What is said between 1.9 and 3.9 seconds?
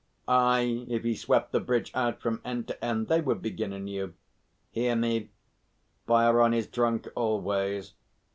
out from end to end they would begin